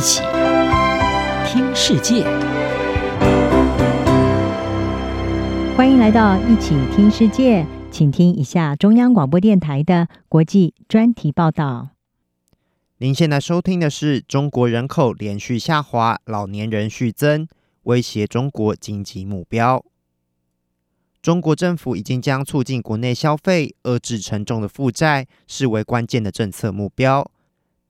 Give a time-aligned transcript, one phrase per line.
[0.00, 0.22] 一起
[1.44, 2.24] 听世界，
[5.76, 11.90] 欢迎来到一起听世界，请听一下中央广播电台的国际专题报道。
[12.96, 17.46] 您现在收听的是中国人口连续下滑，老年人续增，
[17.82, 19.84] 威胁中国经济目标。
[21.20, 27.30] 中国政府已经将促进国内消费、遏制沉重的负债视为关键的政策目标。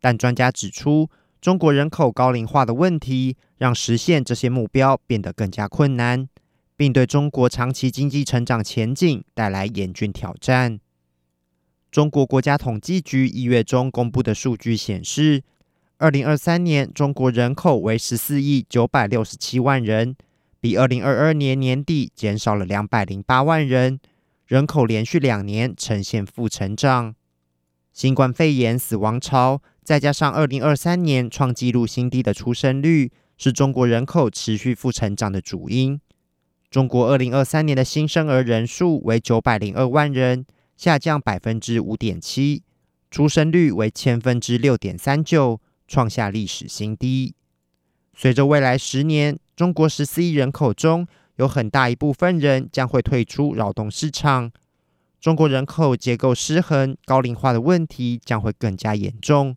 [0.01, 1.09] 但专家指出，
[1.41, 6.29] 中国人口高龄化的问题让实现这些目标变得更加困难，
[6.77, 10.79] 并对中国长期经济成长前景带来严峻挑战。
[11.91, 15.43] 中国国家统计局一月中公布的数据显示，
[15.97, 20.17] 二零二三年中国人口为十四亿九百六十七万人。
[20.63, 23.99] 比二零二二年年底减少了两百零八万人，
[24.47, 27.15] 人口连续两年呈现负成长。
[27.95, 36.01] 新冠肺炎死亡潮，再加上二零二三年创纪录新低的出生率，是中国人口持续负成长的主因。
[36.71, 40.47] 中国二零二三年的新生儿人数为九百零二万人，
[40.77, 42.63] 下降百分之五点七，
[43.11, 47.35] 出生率为千分之六点三九，创下历史新低。
[48.15, 54.53] 随着未来十年，中国十四亿人口中有很大一部分人将会退出劳动市场，
[55.21, 59.57] 中国人口结构失衡、高龄化的问题将会更加严重。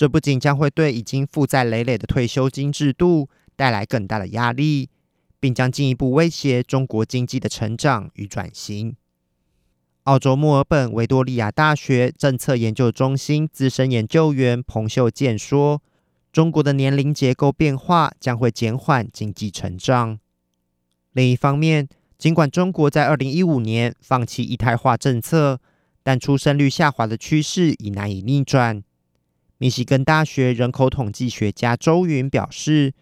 [0.00, 4.88] 这不仅将会对已经负债累累的退休金制度带来更大的压力，
[5.38, 8.96] 并将进一步威胁中国经济的成长与转型。
[10.04, 15.82] 澳洲墨尔本维多利亚大学政策研究中心资深研究员彭秀健说。
[16.32, 20.18] 中国的年龄结构变化将会减缓经济成长。
[21.12, 25.60] 另一方面，尽管中国在二零一五年放弃一胎化政策，
[26.02, 28.82] 但出生率下滑的趋势已难以逆转。
[29.60, 32.94] 密西根大学人口统计学家周云表示：“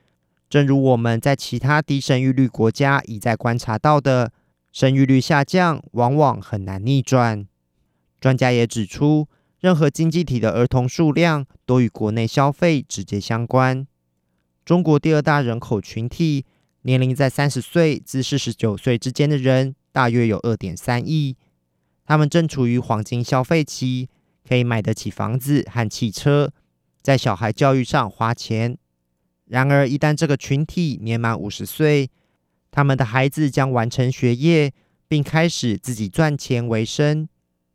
[0.50, 4.32] 正如我们在其他低生育率国家一再观察到的，
[4.72, 7.46] 生育率下降往往很难逆转。”
[8.20, 9.28] 专家也指出，
[9.60, 13.86] 任何经济体的儿童数量都与国内消费直接相关。
[14.64, 16.44] 中国第二大人口群体，
[16.82, 21.36] 年龄在三十岁至四十九岁之间的人，大约有二点三亿。
[22.04, 24.08] 他们正处于黄金消费期，
[24.48, 26.50] 可以买得起房子和汽车，
[27.02, 28.78] 在小孩教育上花钱。
[29.44, 32.10] 然而，一旦这个群体年满五十岁，
[32.70, 34.72] 他们的孩子将完成学业，
[35.06, 37.28] 并开始自己赚钱为生。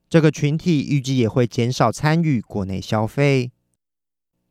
[0.10, 3.52] 这个群体预计也会减少参与国内消费，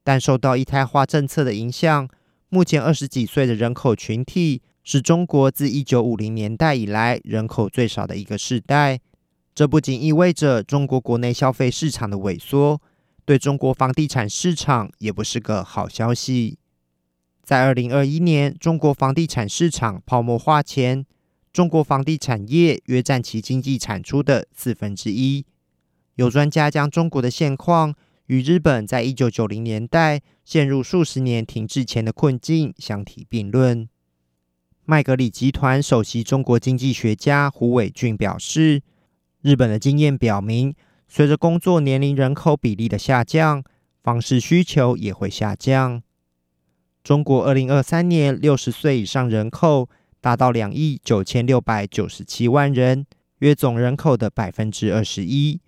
[0.04, 2.08] 但受到一胎化政策的影响，
[2.48, 9.00] 目前二十几岁的人口群体是中国自一九五零年代以来人口最少的一个世代。
[9.54, 12.80] 这不仅意味着中国国内消费市场的萎缩，
[13.24, 16.58] 对中国房地产市场也不是个好消息。
[17.42, 21.04] 在二零二一年，中国房地产市场泡沫化前，
[21.52, 25.44] 中国房地产业约占其经济产出的四分之一。
[26.14, 27.94] 有专家将中国的现况
[28.26, 33.86] 与日本在一九九零年代陷入数十年停滞前的困境相提并论。
[34.84, 38.82] 麦格理集团首席中国经济学家胡伟俊表示，
[39.42, 40.74] 日本的经验表明，
[41.08, 43.62] 随着工作年龄人口比例的下降，
[44.02, 46.00] 房市需求也会下降。
[47.02, 53.04] 中国二零二三年六十岁以上人口达到两亿九千六百九十七万人，
[53.40, 55.60] 约总人口的百分之二十一。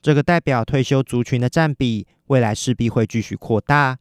[0.00, 3.98] 这个代表退休族群的占比，未来势必会继续扩大。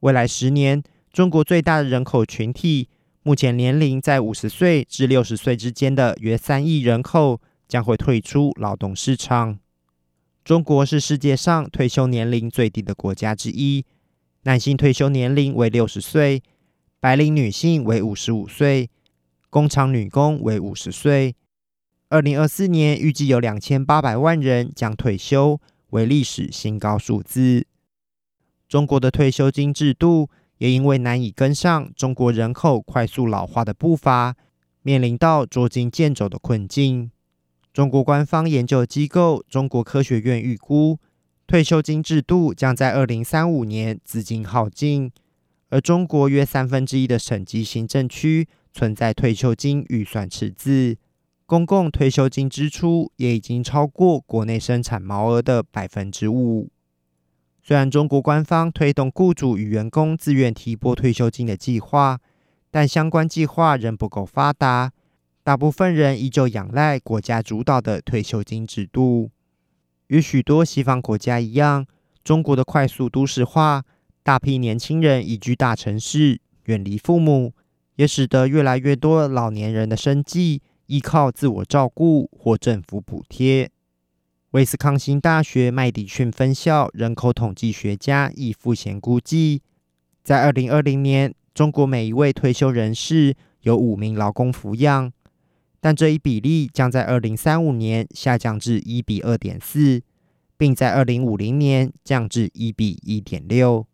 [0.00, 0.80] 未来十年，
[1.12, 2.88] 中国最大的人口群体，
[3.24, 7.40] 目前年龄在五十岁至六十岁之间的约三亿人口，
[7.72, 9.58] 将会退出劳动市场。
[10.44, 13.86] 中国是世界上退休年龄最低的国家之一，
[14.42, 16.42] 男性退休年龄为六十岁，
[17.00, 18.90] 白领女性为五十五岁，
[19.48, 21.34] 工厂女工为五十岁。
[22.10, 25.58] 二零二四年预计有两千八百万人将退休，
[25.92, 27.66] 为历史新高数字。
[28.68, 30.28] 中国的退休金制度
[30.58, 34.36] 也因为难以跟上中国人口快速老化的步伐，
[34.82, 37.11] 面临到捉襟见肘的困境。
[37.72, 40.98] 中国官方研究机构中国科学院预估，
[41.46, 45.10] 退休金制度将在二零三五年资金耗尽，
[45.70, 50.98] 而中国约三分之一的省级行政区存在退休金预算赤字。
[51.46, 56.70] 公共退休金支出也已经超过国内生产毛额的百分之五。
[57.62, 62.20] 虽然中国官方推动雇主与员工自愿提拨退休金的计划，
[62.70, 64.92] 但相关计划仍不够发达，
[65.44, 69.30] 大部分人依旧仰赖国家主导的退休金制度。
[70.06, 71.84] 与许多西方国家一样，
[72.22, 73.82] 中国的快速都市化
[74.22, 77.54] 大批年轻人移居大城市，远离父母，
[77.96, 83.68] 也使得越来越多老年人的生计依靠自我照顾或政府补贴。
[84.52, 89.62] 威斯康星大学麦迪逊分校人口统计学家易富贤估计，
[90.22, 95.10] 在二零二零年，中国每一位退休人士有五名劳工抚养，
[95.84, 100.00] 但这一比例将在二零三五年下降至一比二点四，
[100.56, 103.84] 并在二零五零年降至一比一点六。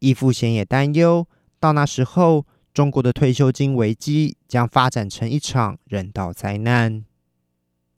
[0.00, 1.26] 易富贤也担忧，
[1.58, 2.44] 到那时候，
[2.74, 7.02] 中国的退休金危机将发展成一场人道灾难。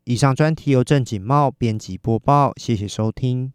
[0.04, 3.53] 以上专题由郑锦茂编辑播报，谢谢收听。